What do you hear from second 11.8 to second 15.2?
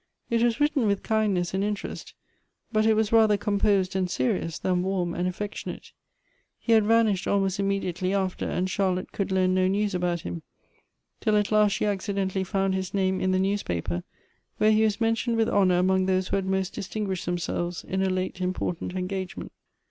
acciilcnt.ally found his iir.mo in the newspaper, where he was